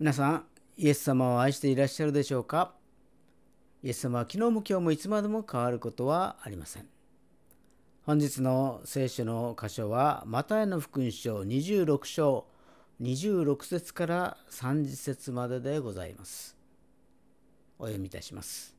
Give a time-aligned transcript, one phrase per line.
[0.00, 0.44] 皆さん、
[0.76, 2.72] イエス様を愛していらっしゃるでしょうか？
[3.82, 6.86] イエス様は昨日も今日もいつまでも変わることはありません。
[8.06, 12.46] 本日の聖書の箇所は、マタイの福音書26章
[13.02, 16.56] 26節から30節まででございます。
[17.80, 18.76] お読みいたします。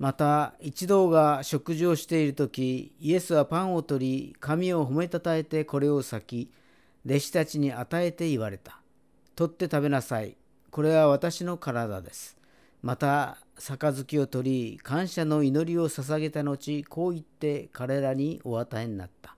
[0.00, 6.50] また一同が食事をしている時イエスはパンを取り神を褒めたたえてこれを裂き
[7.06, 8.81] 弟子たちに与えて言われた。
[9.34, 10.36] 取って食べなさい。
[10.70, 12.36] これは私の体です。
[12.82, 19.36] また、杯を取り、感謝の祈りを捧げた後、こう言って彼らにお与えになった。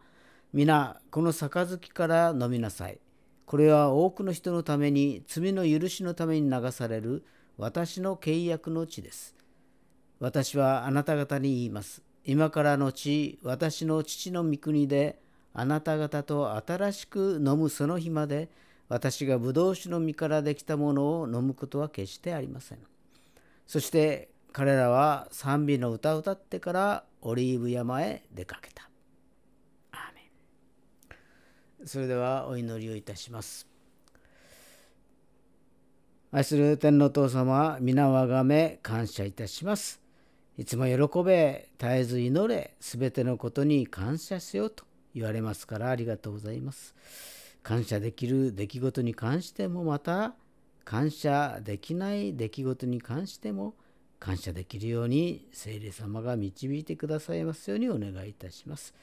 [0.52, 2.98] 皆、この杯から飲みなさい。
[3.46, 7.24] これは多くの人のために、罪の許しのために流される
[7.58, 9.36] 私の契約の地です。
[10.20, 12.02] 私はあなた方に言います。
[12.24, 15.20] 今からの地、私の父の御国で、
[15.52, 18.48] あなた方と新しく飲むその日まで、
[18.88, 22.78] 私がブドウ酒の実からできたものを飲むことは決してありません。
[23.66, 28.88] そして彼らは賛美の歌を歌ってからオリーブ山へ出かけた。
[29.92, 30.20] アーメ
[31.84, 33.66] ンそれではお祈りをいたします。
[36.30, 40.00] 愛する天皇父様、皆をあがめ感謝いたします。
[40.58, 46.94] いつも喜べ、絶えず祈れ、すべてのことに感謝せよと言われますからありがとうございます。
[47.64, 50.34] 感謝できる出来事に関してもまた
[50.84, 53.74] 感謝できない出来事に関しても
[54.20, 58.94] 感謝できるように聖霊様が導いてくださいますようにお願いいたします。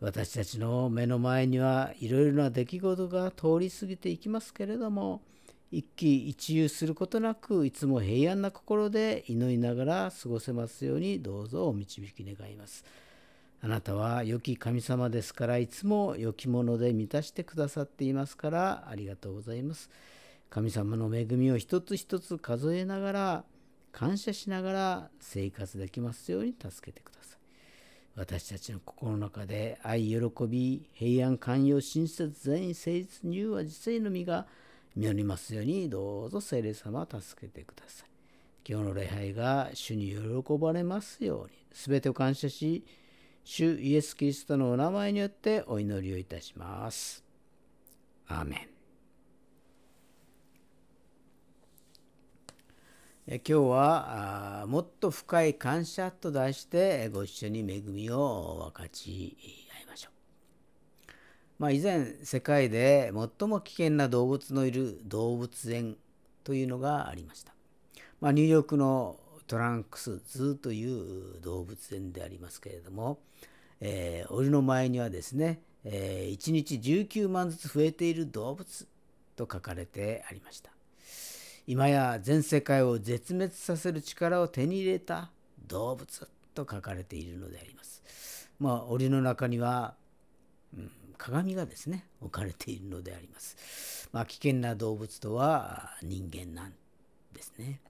[0.00, 5.22] 私たちの目の前にはいろいろな出来事が通り過ぎていきますけれども
[5.72, 12.84] 一喜一憂することなくいつも平安な心で祈りながら過ごせますようにどうぞお導き願います。
[13.60, 19.90] あなたは良き神様ですからいつも良きもので満たしてくださっていますからありがとうございます。
[20.48, 23.44] 神様の恵みを一つ一つ数えながら
[23.90, 27.38] 感謝しながら生活できますように助けてください。
[28.14, 34.46] 私たちの心の中で愛、喜び、平安、寛容、親切、善意、誠実、柔和、実践の実が
[34.96, 38.08] 実りますようにどうぞ聖霊様助けてください。
[38.68, 42.84] 今日の礼拝が主に喜ばれますように全てを感謝し
[43.50, 47.24] 主イエス・キリストのお名前によってお祈りをいたします。
[48.26, 48.68] アーメ
[53.26, 53.36] ン。
[53.36, 59.38] 今日はもっと深い感謝と題してご一緒に恵みを分かち
[59.72, 61.12] 合いましょう。
[61.58, 65.96] まあ、以前世界で最も危険な動物のいる動物園
[66.44, 67.54] というのがありました。
[68.20, 73.18] まあ、ニューヨークのトランクスズという動物園でありますけれども、
[73.80, 78.86] えー、檻の前にはですね、えー、1日19万ずつ増えている動物
[79.36, 80.70] と書かれてありました。
[81.66, 85.30] 今や全世界を絶滅させる力を手に入れた
[85.66, 88.48] 動物と書かれているのであります。
[88.58, 89.94] まあ檻の中には、
[90.76, 94.08] うん、鏡がですね置かれているのであります。
[94.12, 96.72] まあ危険な動物とは人間なん
[97.32, 97.80] ですね。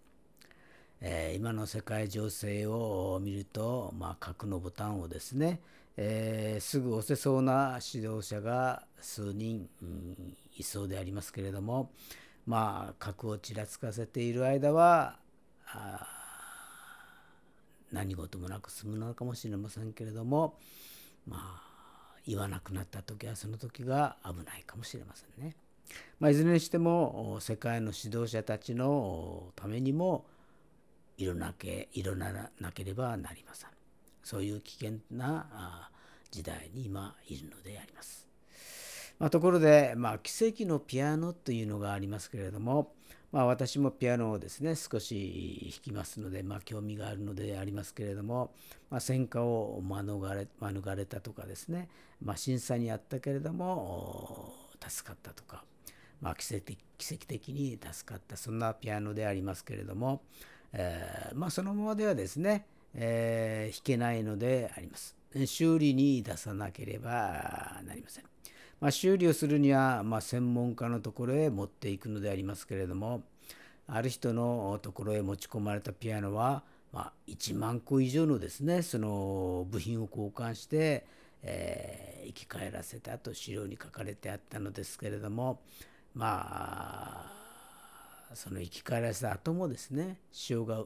[1.00, 5.60] えー、今の世界情勢を見ると、まあ、核のボタンをですね、
[5.96, 11.90] えー、すぐ押せそうな指導者が数人、うん、いそうでありますけれども、
[12.46, 15.18] まあ、核をちらつかせている間は
[17.92, 20.58] 何事もなく済むのかもしれませんけれども、
[21.26, 21.62] まあ、
[22.26, 25.54] 言わなくなった時はその時が危ないかもしれませんね。
[26.20, 30.26] まあ、いずれにしても世界の指導者たちのためにも
[31.18, 33.70] いろなけいろななければなりません。
[34.22, 35.90] そういう危険な
[36.30, 38.28] 時代に今いるのであります。
[39.18, 42.92] まあ、ところで、まあ、奇跡のピアノというのがありますけれども、
[43.32, 48.52] まあ、私もピアノをですね少し弾きますので、まあ、興味があるのでありますけれども、
[48.90, 51.88] まあ、戦火を免れ免れたとかですね、
[52.22, 54.54] まあ、震災にあったけれども
[54.86, 55.64] 助かったとか、
[56.20, 60.22] まあ、奇跡奇跡的に助かったそんなピアノでありますけれども、
[60.72, 65.16] えー、まあ、そのままではですね、えー、弾けないのであります。
[65.46, 68.24] 修理に出さなければなりません。
[68.80, 73.22] まあ、修理をするには、まあ、専門家のところへ持っていくのでありますけれども、
[73.86, 76.62] ある人のところへ持ち込まれたピアノは、
[76.92, 81.06] まあ、1万個以上のですね、その部品を交換して、
[81.42, 85.60] えー、生き返らせたと資料に書かれてあったのですけれども、
[86.14, 87.37] まあ、
[88.34, 90.84] その生き返らせた後もですね潮が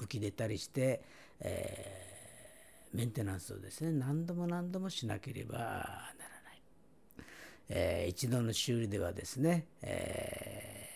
[0.00, 1.02] 浮き出たりして、
[1.40, 6.62] えー、メンテナンスをですね何度も何度もしなければならない、
[7.68, 10.88] えー、一度の修理ではですね、え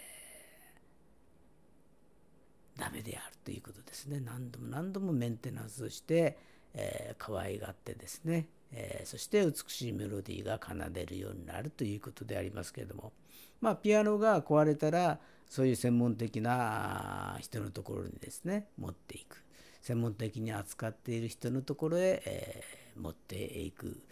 [2.77, 4.21] ー、ダメであるということですね。
[4.21, 6.39] 何度も何度もメンテナンスをして、
[6.75, 13.13] えー、可愛がってですね、えー、そして美しいメロディーが奏でるようになるということでありますけれども
[13.61, 15.19] まあピアノが壊れたら
[15.55, 19.45] そういう専門的な人のところにですね持っていく
[19.83, 24.03] 専門的に扱っている人のところへ、えー、持っていく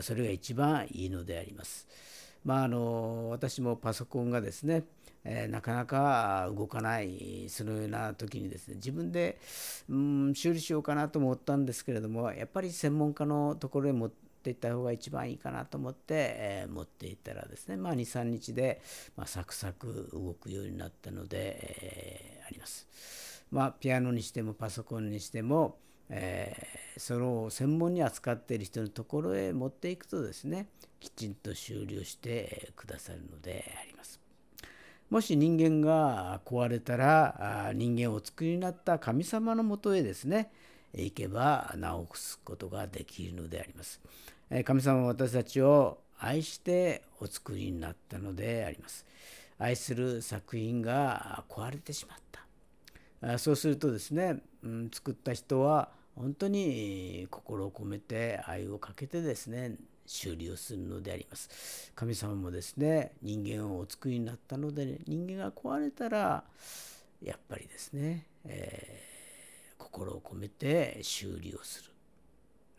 [0.00, 1.86] それが一番いいのであります。
[2.44, 4.82] まあ、あの私もパソコンがですね、
[5.22, 9.38] え、なかなか動かないそのような時にですね自分で、
[9.88, 18.80] うん、修理しようかなと思ったんですけれどもやっぱり専門家のところへ持っていった方が一番いいかなと思って、えー、持っていったらですね、まあ、23日で、
[19.16, 22.86] まあ、サクサク動くようになったので、えー、あります。
[23.50, 25.78] まあ、ピアノにしてもパソコンにしても、
[26.10, 30.68] えー、それを専門に扱っている人のところへ持っていくとですね
[31.00, 34.20] きちんと修理をしてくださるのであります。
[35.10, 40.52] もし人間が壊れたら人間をお作りになった神様のもとへですね
[40.94, 44.00] 行けば直すことができるのであります。
[44.64, 49.04] 神様は私たちを愛してお作りになったのであります。
[49.58, 52.18] 愛する作品が壊れてしまっ
[53.20, 53.38] た。
[53.38, 59.76] そうするとですね、うん、作った人は本当に心を込めて愛をかけてですね
[60.06, 61.92] 修理をするのであります。
[61.94, 66.44] 神様もですね人間をお作りになったので、ね、人間が壊れたら
[67.22, 69.07] やっぱりですね、えー、
[69.90, 71.90] 心を込めて修理をする、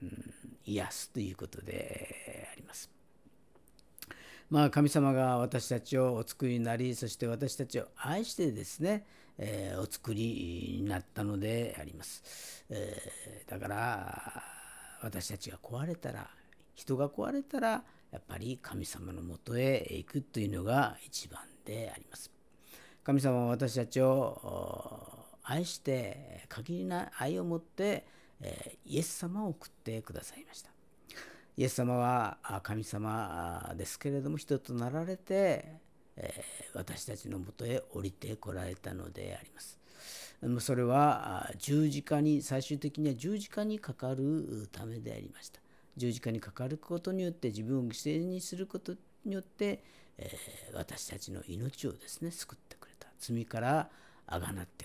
[0.04, 0.34] うん、
[0.66, 2.90] 癒すということであります。
[4.50, 9.06] まあ、神様が私たちをお作りになりそして私たちを愛してですね、
[9.38, 14.44] えー、お作りになったのであります、えー、だから
[15.04, 16.28] 私たちが壊れたら
[16.74, 22.32] 人が壊れたらやっぱり神様のもとへ行くというのが一番であります。
[23.04, 25.19] 神様は私たちを
[25.50, 28.06] 愛して限りない愛を持って、
[28.40, 30.70] え、イエス様を送ってくださいました
[31.58, 35.74] イエス様は神様ですけれども人となられて、
[36.16, 36.44] え
[36.74, 39.78] 私たちのもとへ降りてこられたのであります。
[40.62, 45.60] それは十字架に最終的には十字架にかかるためでありました。
[45.98, 48.94] 十字架にかかることによって自分を犠牲にすること
[49.26, 49.84] によって、
[50.18, 50.32] え
[50.74, 53.90] 私たちの命をですね救ってくれた罪から
[54.28, 54.79] あがなって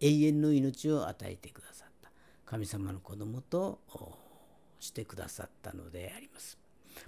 [0.00, 2.10] 永遠の命を与えてくださった
[2.44, 3.80] 神様の子供と
[4.78, 6.58] してくださったのであります。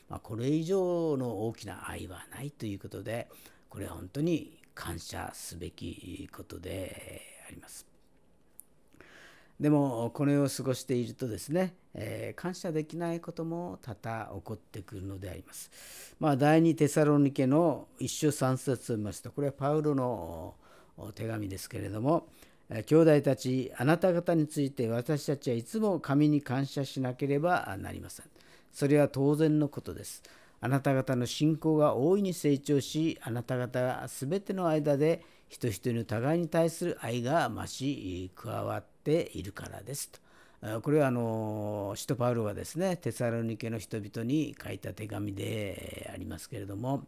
[0.08, 3.28] まあ、これ以上の大きな愛はないということで
[3.68, 7.86] これは本当に感謝すべきことであります。
[9.60, 15.70] でもこの世を過ごしているとですね、えー、感謝できないことも多々起こってくるのであります。
[16.20, 20.54] まあ、第二テサロニケの一章三節を見ますとこれはパウロの
[21.14, 22.28] 手紙ですけれども、
[22.86, 28.26] 兄弟たち、あなた方について私たちはいつも神に感謝しなければなりません。
[28.72, 30.22] それは当然のことです。
[30.60, 40.80] あなた方の信仰が大いに成長し、あなた方が全ての間で人一人の互いに対する愛が増し、加わっているからですと。
[40.82, 47.04] これはあの使徒パウロがですねテサロニケの人々に書いた手紙でありますけれども、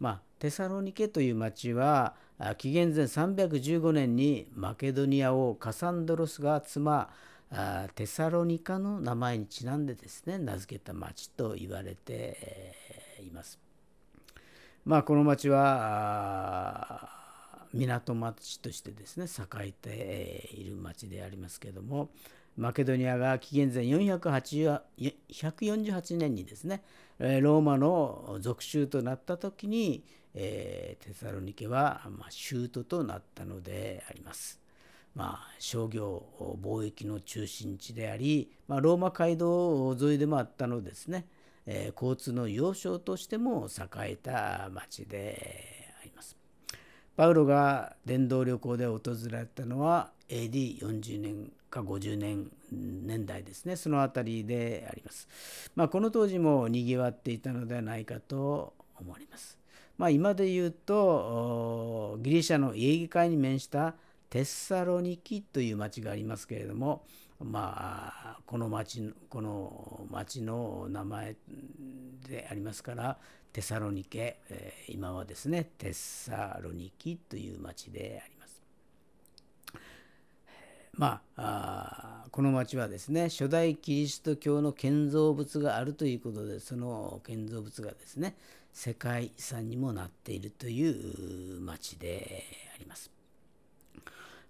[0.00, 2.14] まあ、テサロニケという町は
[2.58, 7.08] 紀元前315年にマケドニア王カサンドロスが妻
[7.94, 12.74] テサロニカの名前にちなんでですね名付けた町と言われて
[13.24, 13.58] います。
[14.84, 17.08] まあこの町は
[17.72, 22.10] 港町としてですね栄えている町でありますけども
[22.56, 26.82] マケドニアが紀元前448年にですね
[27.18, 30.04] ローマの属州となった時に、
[30.34, 34.60] えー、テサロニケは、まあ、州都となったのであります。
[35.14, 36.24] まあ、商業
[36.62, 41.26] 貿易の中心地であり、まあ、ローマ街道沿いでもあったのですね、
[41.66, 46.38] えー、交通の要衝としても栄えた町であります。
[47.14, 55.26] パウロが伝道旅行で訪れたのは AD40 年か50年年代ですねその辺りであります。
[55.74, 59.58] まあ、この当時もにぎわっていたのではないかと思われます。
[59.98, 63.94] まあ、今で言うとギリシャのエーゲ海に面した
[64.28, 67.04] テッサロニキという町がありますけれども、
[67.40, 71.36] まあ、この町この町の名前
[72.28, 73.18] でありますから
[73.52, 78.41] テサロニケ、えー、今はですねテッサロニキという町であります。
[80.98, 88.36] まあこの町はですね初代キリスト教の建造物があるということでその建造物がですね
[88.72, 92.44] 世界遺産にもなっているという町で
[92.74, 93.10] あります。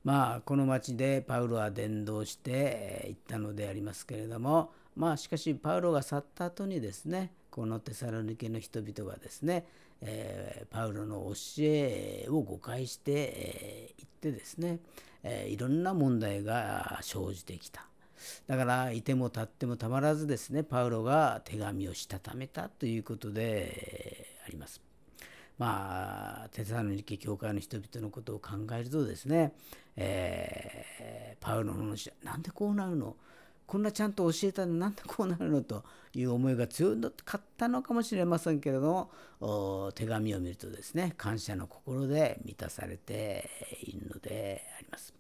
[0.05, 9.65] まあこの町でパウロは伝道して行ったのでありますけれどもまあしかしパウロが去った後にですねこのテサロニケの人々がですね、
[10.01, 14.79] えー、パウロの教えを誤解してい、ってですね、
[15.23, 17.87] え、いろんな問題が生じてきた。
[18.47, 24.81] だからいても立ってもたまらずですねパウロが手紙をしたためたということであります。
[25.59, 29.53] まあテサロニケ教会の人々のことを考えるとですね、
[29.97, 33.17] えー、パウロの話なんでこうなるの？
[33.67, 34.75] こんなちゃんと教えたの？
[34.75, 39.11] なんでこうなるのという思いが強かったのかもしれませんけれど
[39.41, 43.51] も手紙を見るとですね感謝の心で満たされて
[43.83, 43.92] いる
[44.33, 45.15] のであります。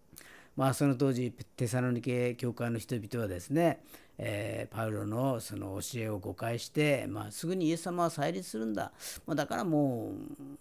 [0.57, 3.83] まあ、その当時テサロニケ教会の人々はですね、
[4.19, 8.93] えー、パウロのその教えを誤解して、まあ、すぐにイエス様は再立するんだ、
[9.27, 10.59] まあ、だからもう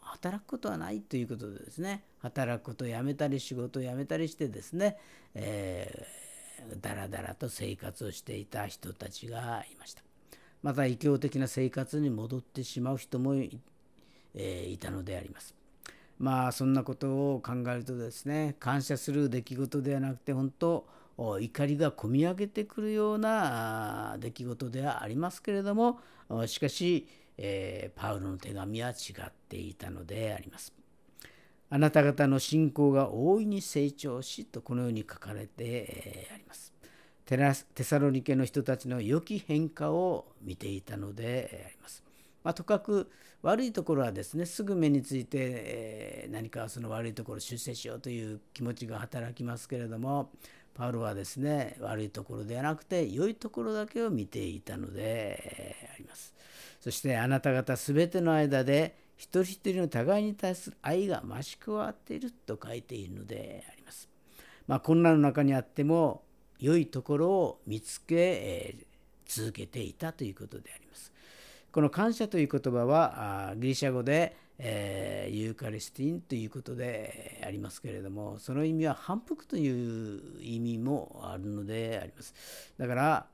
[0.00, 4.96] 働くことはないということでですね働くことをやめたり仕事を辞めたりしてですね、
[5.34, 10.02] えー、だらだらと生活をしていた人たちがいました。
[10.62, 13.60] また異教的な生活に戻ってしまう人もい,、
[14.34, 15.57] えー、いたのであります。
[16.18, 26.00] まあそんなことを考えるとですね感謝する出来事ではなくて本当怒りがこみ上げてくるような出来事ではありますけれども
[26.46, 28.92] しかし、えー、パウロの手紙は違
[29.26, 30.72] っていたのであります。
[31.70, 36.72] あなた方の信仰が大いに成長しとこのように書かれてあります。
[37.26, 42.07] テサロニケの人たちの良き変化を見ていたのであります。
[42.48, 43.10] まあ、とかく
[43.42, 50.30] 悪いところはですねすぐ目について、え、何かその悪いところを出世しようという気持ちが働きますけれども
[50.72, 56.32] パウロはですね悪いところではなくて良いところだけを見ていたのであります。
[56.80, 64.08] そしてあなた方全ての間で一人一人の互いに対する愛が増し加わっていると書いているのであります。
[64.66, 66.22] まあ、困難の中にあっても
[66.58, 68.74] 良いところを見つけ、え、
[69.26, 71.12] 続けていたということであります。
[71.72, 82.34] この感謝という言葉はギリシャ語で、ユーカリスティンということでありますけれどもその意味は反復という意味もあるのであります
[82.76, 83.26] だから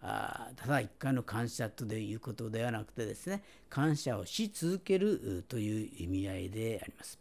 [0.55, 7.19] ただ一回の感謝ということではなくてですね感謝をし続けるという意味合いであります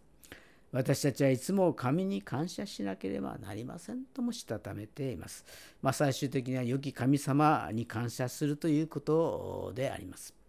[0.73, 5.45] 私たちはいつも神に感謝しなければなりませんともしたためています。
[5.83, 10.42] まあ、最終的には良き神様に感謝するということであります。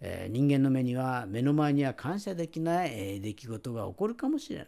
[0.00, 4.66] えー、人間の目には目の前には感謝できない、えー、出来事が起こるかもしれない。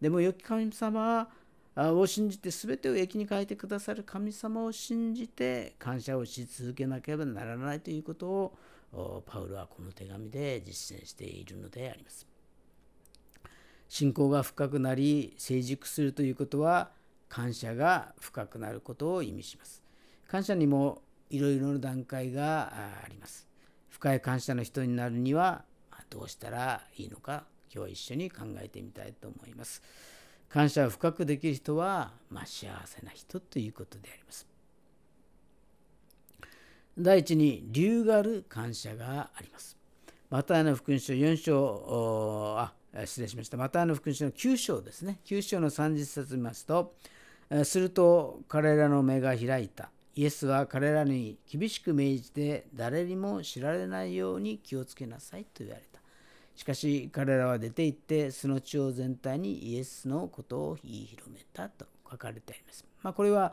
[0.00, 1.28] でも良き神様
[1.76, 12.26] を信じて全てを益に変えてくださる神様を信じて感謝をし続けなければならないということをパウロはこの手紙で実践しているのであります。
[13.88, 16.90] 信仰が深くなり成熟するということは
[17.28, 19.82] 感謝が深くなることを意味します。
[20.28, 22.72] 感謝にもいろいろな段階が
[23.04, 23.53] あります。
[23.94, 25.62] 深い感謝の人になるには
[26.10, 29.82] どうしたらいいのか今日一緒に考えてみたいと思います。
[30.48, 34.48] 感謝を深くできる人は、まあ、幸せな人ということであります。
[36.98, 39.76] 第一に理由がある感謝があります。
[40.28, 42.72] マタイの福音書4章あ
[43.06, 46.94] 失礼しましたマタイの福音書の9章ですね9章の30節見ますと
[47.62, 56.00] すると彼らの目が開いたイエスは彼らに厳しく命じて誰にも知られないように気をつけなさいと言われた。
[56.54, 62.84] しかし彼らは出て行ってその地方全体にイエスのことを言い広めたと書かれてあります。
[63.02, 63.52] まあ、これは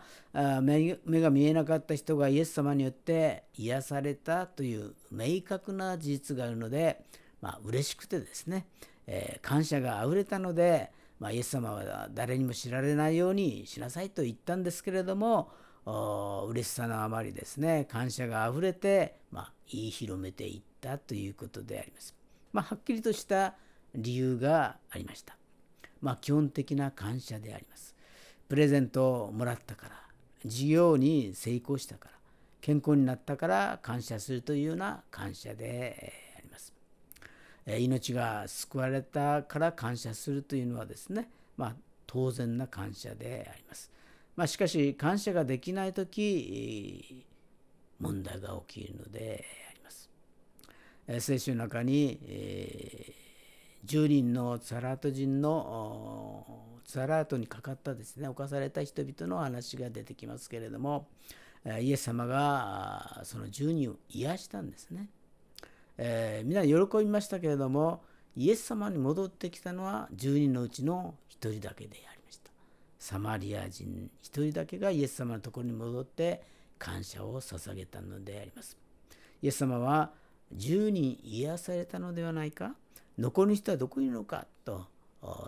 [0.62, 7.04] 目が見えなかった人がイエス様によって癒されたという明確な事実があるので、
[7.42, 8.68] まあ嬉しくてですね、
[9.08, 15.52] えー、感謝があふれたので、まあ、イエス様は誰にも知られないようにしなさいと言ったんですけれども
[15.86, 22.16] 嬉しさのあまりですね感謝があふれて、まあ、言い広めていったということであります。
[22.54, 23.56] まあ、はっきりとした
[23.96, 25.36] 理由がありました。
[26.02, 27.96] まあ、基本的な感謝であります。
[28.50, 29.96] プレゼントをもらったから、
[30.46, 32.16] 事業に成功したから、
[32.60, 36.74] 健康になったから感謝するというような感謝であります。
[37.66, 41.76] 命が救われたから感謝するというのはですね、まあ、
[42.08, 43.92] 当然な感謝であります。
[44.36, 47.26] まあ、しかし感謝ができない時
[48.00, 50.10] 問題が起きるのであります。
[51.20, 56.46] 聖書の中に、えー、10人のツァラート人の
[56.86, 61.08] ツァラートにかかったですね侵された人々の話が出てきますけれども
[61.80, 65.10] イエス様がその10人を癒したんですね。
[65.98, 68.04] えー、皆喜びましたけれども
[68.36, 72.11] イエス様に戻ってきたのは10人のうちの1人だけでありました。
[73.02, 76.44] サマリア人一人だけがイエス様のところに戻って
[76.78, 78.78] 感謝を捧げたのであります。
[79.42, 80.12] イエス様は
[80.56, 82.76] 10人癒されたのではないか？
[83.18, 84.86] 残りの人はどこにいるのかと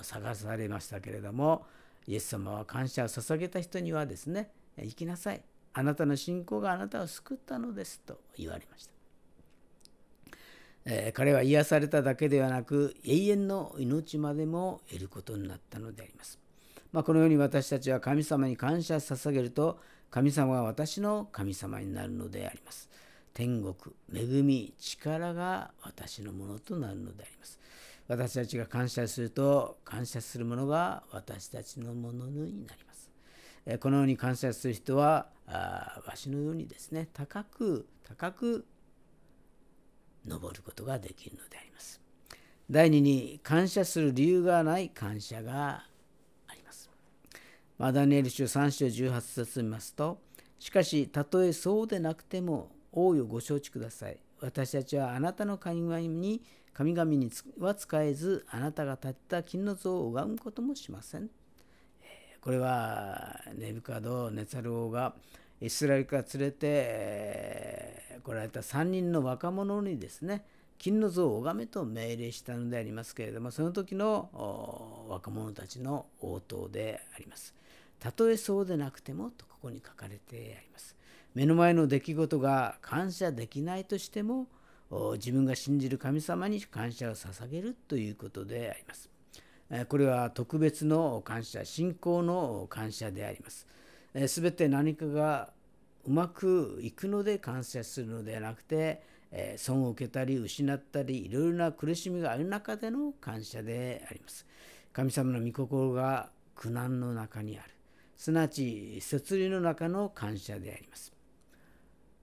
[0.02, 1.68] 探されましたけれども
[2.08, 5.44] イエス様は感謝を捧げた人にはですね行きなさい。
[5.74, 8.92] あなたの信仰があなたを救ったのですと言われました、
[10.86, 16.40] えー、彼は癒されただけではなく永遠の命までも得ることになったのであります、
[16.94, 19.80] まあ、このように私たちは神様に感謝捧げると
[20.12, 22.90] 神様は私の神様になるのであります。
[23.34, 23.76] 天国
[24.14, 27.60] 恵み力が私のものとなるのであります。
[28.08, 33.10] 私たちが感謝すると感謝するものが私たちのものになります。
[33.80, 38.68] このように感謝する人はあわしのようにですね高く高く
[40.28, 42.00] 登ることができるのであります。
[42.70, 45.88] 第2に感謝する理由がない感謝が
[47.78, 50.20] マダニエル書3章18節を見ますと
[50.60, 56.42] しかしたとえそうでなくても王よご承知ください私たちはあなたの神々に
[56.74, 61.30] 神々には使えずあなたが立った金の像を拝むこともしません。
[62.42, 65.14] これはネブカド・ネツァル王が
[65.62, 70.44] イスラエルから連れて来られた3人の若者にですね
[70.78, 77.54] 金の像を拝めと命令したのでありますけれどもその時の若者たちの応答であります。
[78.04, 80.94] たとえそうでなくてもとここに書かれてあります。
[81.34, 84.48] 目の前の出来事が感謝できないとしても
[85.14, 89.10] 自分が信じる神様に感謝を捧げるということであります。
[89.88, 93.66] これは特別の感謝、信仰の感謝であります。
[94.28, 95.54] すべて何かが
[96.06, 99.02] うまくいくので感謝するのではなくて、
[99.56, 104.46] 損を受けたり失ったりいろいろな苦しみがある中での感謝であります。
[104.92, 107.73] 神様の御心が苦難の中にある。
[108.24, 111.12] すなわち、摂理の中の感謝であります。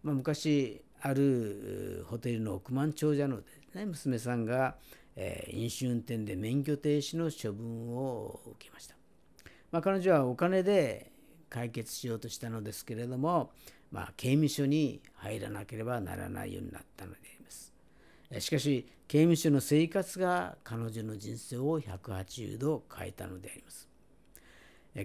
[0.02, 4.76] まあ、昔、あるホテルの億万長者のです、ね、娘さんが、
[5.14, 8.94] えー、飲酒運転で免許停止の処分を受けました。
[9.70, 11.12] まあ、彼女はお金で
[11.50, 13.50] 解決しようとしたのですけれども、
[13.92, 17.74] まあ、刑務所に入らなければならないようになったのであります。
[18.40, 23.89] しかし、刑務所の生活が彼女の人生を180度変えたのであります。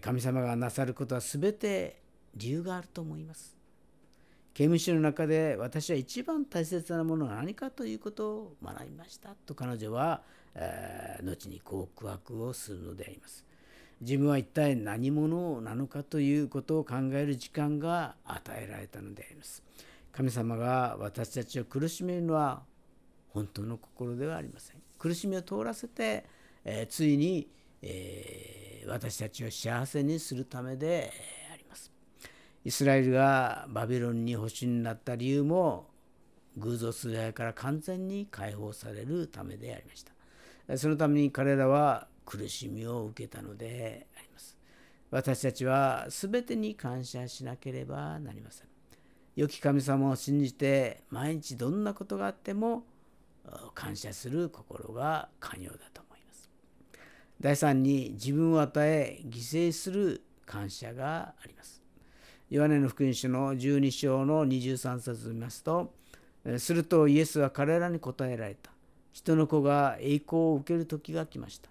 [0.02, 2.02] 神様がなさることは全て
[2.36, 3.56] 理由があると思います。
[4.54, 10.22] 刑務所の中で私は一番大切なものは何かということを学びましたと彼女は、
[10.54, 13.44] えー、後に告白をするのであります。
[14.00, 19.62] 自分は一体何者なのかということを考える時間が与えられたのであります。
[20.12, 22.64] 神様が私たちを苦しめるのは
[23.30, 24.78] 本当の心ではありません。
[24.98, 26.26] 苦しみを通らせて、
[26.64, 27.50] えー、ついに、
[27.82, 31.12] えー、私たちを幸せにするためで
[31.54, 31.92] あります、
[32.64, 35.90] イスラエルがバビロンに保守になった理由も
[36.58, 40.14] 偶像崇拝から完全に解放されるためでありました。
[40.78, 44.58] そのために彼らは苦しみを受けたのであります。
[45.12, 48.68] 私たちは全てに感謝しなければなりません。
[49.36, 52.84] 良き神様を信じて毎日どんなことがあっても
[53.74, 56.05] 感謝する心が寛容だと。
[57.46, 61.80] 第3に自分を与え犠牲する感謝があります。
[62.50, 65.94] ヨハネの福音書の12章の23節を見ますと、
[66.58, 68.72] するとイエスは彼らに答えられた。
[69.14, 71.70] 人の子が栄光を受ける時が来ました。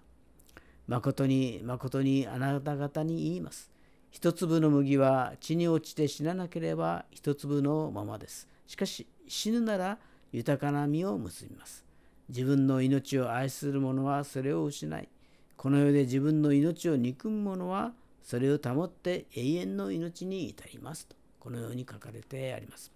[0.87, 3.69] 誠に誠にあなた方に言います。
[4.11, 8.47] 一粒の麦は地に落ちて死ななければ一粒のままです。
[8.65, 9.97] しかし死ぬなら
[10.31, 11.83] 豊かな実を結びます。
[12.29, 15.09] 自分の命を愛する者はそれを失い、
[15.57, 22.91] この世で自分の命を憎む者はそれを保って永遠の命に至りますとこのように書かれてあります。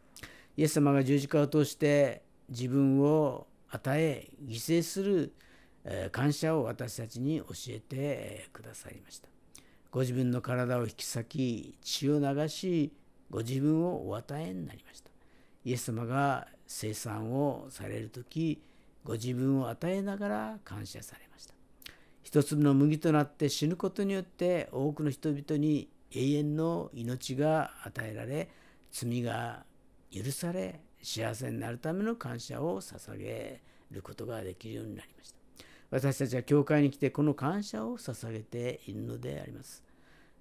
[0.58, 5.34] イエス様が十字架を通して自分を与え犠牲する
[6.12, 9.30] 感謝を私たちに教えてくださいました。
[9.92, 12.92] ご自分の体を引き裂き血を流し
[13.30, 15.12] ご自分をお与えになりました。
[15.64, 18.62] イエス様が生産をされる時
[19.04, 21.59] ご自分を与えながら感謝されました。
[22.24, 28.50] 一粒の麦となって死ぬことによって多くの人々に永遠の命が与えられ
[28.92, 29.64] 罪が
[30.12, 35.40] 許され幸せになるための感謝を捧げることができるようになりました。
[35.92, 39.84] 私たちは教会に来てこの感謝を捧げているのであります。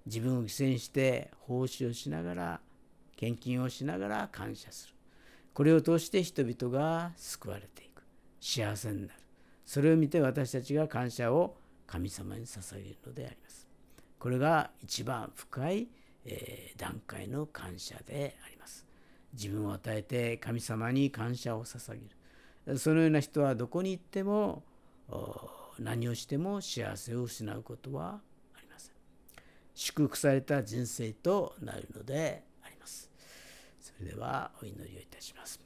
[0.05, 2.59] 自分を犠牲にして奉仕をしながら
[3.15, 4.93] 献金をしながら感謝する。
[5.53, 8.03] これを通して人々が救われていく。
[8.39, 9.13] 幸せになる。
[9.65, 11.55] それを見て私たちが感謝を
[11.89, 13.67] 神様に捧げるのであります。
[14.19, 15.87] これが一番深い、
[16.23, 18.85] えー、段階の感謝であります。
[19.33, 22.01] 自分を与えて神様に感謝を捧げ
[22.67, 22.77] る。
[22.77, 24.61] そのような人はどこに行っても
[25.79, 28.19] 何をしても幸せを失うことは
[28.55, 28.93] ありません。
[29.73, 33.09] 祝福された人生となるのであります。
[33.81, 35.59] それではお祈りをいたします。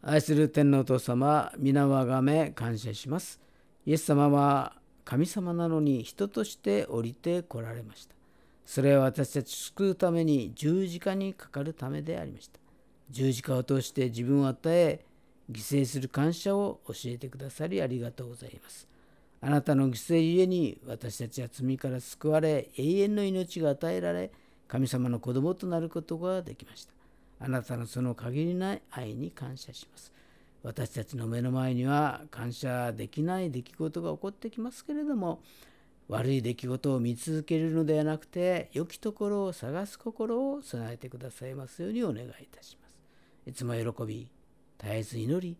[0.00, 3.43] 愛する天皇お父様皆をあがめ感謝します。
[3.86, 8.14] イエス様は神様なのに人として降りてこられました。
[8.64, 12.58] それは私たちを救うために十字架にかかるためでありました。
[13.10, 15.04] 十字架を通して自分を与え
[15.50, 18.88] 犠牲する感謝を教えてくださりありがとうございます。
[19.42, 24.30] あなたの犠牲ゆえに私たちは罪から救われ永遠の命が与えられ
[24.66, 26.94] 神様の子供となることができました。
[27.40, 30.10] あなたのその限りない愛に感謝します。
[30.64, 35.42] 私たちの目の前には感謝できない出来事が起こってきますけれども
[36.08, 43.50] 悪い出来事を見続けるのではなくて良きところを探す心を備えてくださいますようにお願いいたします。
[43.50, 44.26] いつも喜び
[44.78, 45.58] 絶えず祈り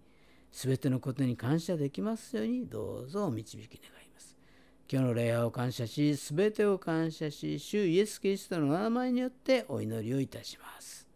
[0.50, 4.34] すべてのことに感謝できますようにどうぞお導き願います。
[4.90, 11.06] 今日の礼拝を感謝しすべてを感謝し主イエス・キリストの名前によってお祈りをいたします。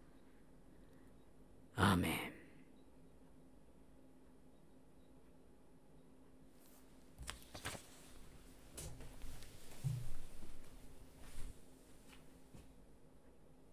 [1.75, 2.28] アーメン。